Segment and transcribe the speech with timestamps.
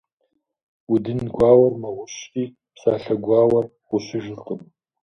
[0.93, 4.61] Удын гуауэр мэгъущри, псалъэ гуауэр гъущыжыркъым.